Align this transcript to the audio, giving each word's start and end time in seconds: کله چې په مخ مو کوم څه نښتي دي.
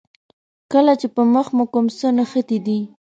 کله 0.71 0.93
چې 1.01 1.07
په 1.15 1.21
مخ 1.33 1.47
مو 1.55 1.65
کوم 1.73 1.85
څه 1.97 2.07
نښتي 2.17 2.57
دي. 2.65 2.79